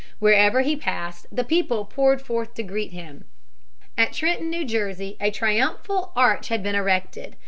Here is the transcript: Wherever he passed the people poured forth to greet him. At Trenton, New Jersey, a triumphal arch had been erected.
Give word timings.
Wherever 0.17 0.61
he 0.61 0.75
passed 0.75 1.27
the 1.31 1.43
people 1.43 1.85
poured 1.85 2.23
forth 2.23 2.55
to 2.55 2.63
greet 2.63 2.91
him. 2.91 3.25
At 3.95 4.13
Trenton, 4.13 4.49
New 4.49 4.65
Jersey, 4.65 5.15
a 5.21 5.29
triumphal 5.29 6.11
arch 6.15 6.47
had 6.47 6.63
been 6.63 6.73
erected. 6.73 7.35